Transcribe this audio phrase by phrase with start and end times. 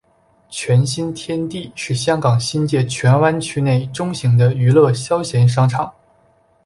[0.49, 5.93] 荃新天地是香港新界荃湾区内中型的娱乐消闲商场。